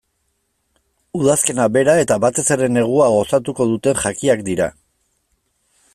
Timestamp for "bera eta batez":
1.75-2.45